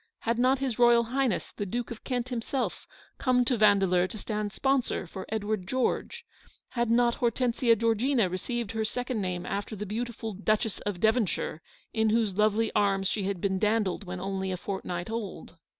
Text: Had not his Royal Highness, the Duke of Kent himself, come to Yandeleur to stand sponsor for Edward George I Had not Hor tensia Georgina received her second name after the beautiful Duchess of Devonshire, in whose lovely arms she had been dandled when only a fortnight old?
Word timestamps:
Had 0.21 0.39
not 0.39 0.57
his 0.57 0.79
Royal 0.79 1.03
Highness, 1.03 1.51
the 1.51 1.65
Duke 1.67 1.91
of 1.91 2.03
Kent 2.03 2.29
himself, 2.29 2.87
come 3.19 3.45
to 3.45 3.55
Yandeleur 3.55 4.07
to 4.09 4.17
stand 4.17 4.51
sponsor 4.51 5.05
for 5.05 5.27
Edward 5.29 5.67
George 5.67 6.25
I 6.75 6.79
Had 6.79 6.89
not 6.89 7.13
Hor 7.13 7.29
tensia 7.29 7.77
Georgina 7.77 8.27
received 8.27 8.71
her 8.71 8.83
second 8.83 9.21
name 9.21 9.45
after 9.45 9.75
the 9.75 9.85
beautiful 9.85 10.33
Duchess 10.33 10.79
of 10.87 10.99
Devonshire, 10.99 11.61
in 11.93 12.09
whose 12.09 12.35
lovely 12.35 12.71
arms 12.73 13.09
she 13.09 13.25
had 13.25 13.39
been 13.39 13.59
dandled 13.59 14.03
when 14.05 14.19
only 14.19 14.51
a 14.51 14.57
fortnight 14.57 15.11
old? 15.11 15.57